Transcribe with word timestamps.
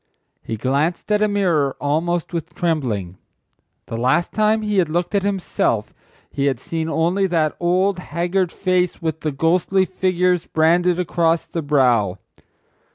He 0.41 0.57
glanced 0.57 1.11
at 1.11 1.21
a 1.21 1.27
mirror 1.27 1.75
almost 1.79 2.33
with 2.33 2.55
trembling. 2.55 3.19
The 3.85 3.97
last 3.97 4.33
time 4.33 4.63
he 4.63 4.79
had 4.79 4.89
looked 4.89 5.13
at 5.13 5.21
himself 5.21 5.93
he 6.31 6.47
had 6.47 6.59
seen 6.59 6.89
only 6.89 7.27
that 7.27 7.55
old, 7.59 7.99
haggard 7.99 8.51
face 8.51 8.99
with 8.99 9.19
the 9.19 9.31
ghostly 9.31 9.85
figures 9.85 10.47
branded 10.47 10.99
across 10.99 11.45
the 11.45 11.61
brow. 11.61 12.17